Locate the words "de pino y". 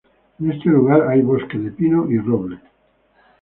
1.63-2.17